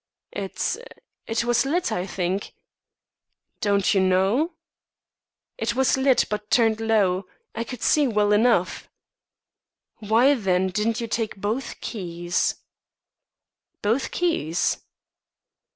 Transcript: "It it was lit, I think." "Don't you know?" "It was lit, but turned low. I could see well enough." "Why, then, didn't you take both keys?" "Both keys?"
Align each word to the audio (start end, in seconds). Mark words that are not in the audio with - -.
"It 0.33 0.77
it 1.27 1.43
was 1.45 1.63
lit, 1.63 1.91
I 1.91 2.07
think." 2.07 2.55
"Don't 3.59 3.93
you 3.93 3.99
know?" 4.01 4.53
"It 5.59 5.75
was 5.75 5.95
lit, 5.95 6.25
but 6.27 6.49
turned 6.49 6.81
low. 6.81 7.27
I 7.53 7.63
could 7.63 7.83
see 7.83 8.07
well 8.07 8.31
enough." 8.33 8.89
"Why, 9.99 10.33
then, 10.33 10.69
didn't 10.69 11.01
you 11.01 11.07
take 11.07 11.35
both 11.35 11.79
keys?" 11.81 12.55
"Both 13.83 14.09
keys?" 14.09 14.77